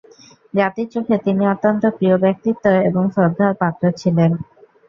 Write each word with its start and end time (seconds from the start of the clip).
জাতির 0.53 0.87
চোখে 0.93 1.15
তিনি 1.25 1.43
অত্যন্ত 1.47 1.83
প্রিয় 1.97 2.15
ব্যক্তিত্ব 2.17 2.65
এবং 2.89 3.03
শ্রদ্ধার 3.13 3.51
পাত্র 3.61 3.83
ছিলেন। 3.99 4.31